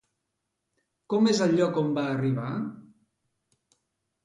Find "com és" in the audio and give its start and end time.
1.15-1.41